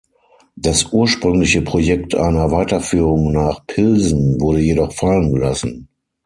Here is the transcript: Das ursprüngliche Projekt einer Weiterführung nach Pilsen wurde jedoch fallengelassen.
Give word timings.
Das 0.55 0.91
ursprüngliche 0.93 1.61
Projekt 1.61 2.15
einer 2.15 2.49
Weiterführung 2.49 3.31
nach 3.31 3.67
Pilsen 3.67 4.41
wurde 4.41 4.57
jedoch 4.59 4.93
fallengelassen. 4.93 5.89